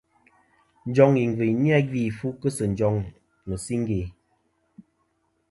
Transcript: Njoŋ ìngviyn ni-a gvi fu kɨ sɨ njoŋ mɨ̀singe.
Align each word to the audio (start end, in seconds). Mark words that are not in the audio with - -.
Njoŋ 0.89 1.11
ìngviyn 1.23 1.57
ni-a 1.61 1.79
gvi 1.87 2.15
fu 2.17 2.27
kɨ 2.41 2.49
sɨ 2.57 2.65
njoŋ 2.71 2.95
mɨ̀singe. 3.47 4.01